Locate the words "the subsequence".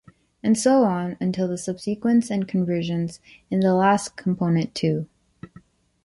1.47-2.31